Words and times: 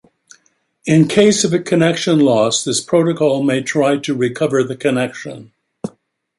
In 0.87 1.07
case 1.07 1.43
of 1.43 1.53
a 1.53 1.59
connection 1.59 2.19
loss 2.21 2.63
this 2.63 2.81
protocol 2.81 3.43
may 3.43 3.61
try 3.61 3.97
to 3.97 4.15
recover 4.15 4.63
the 4.63 4.75
connection. 4.75 5.53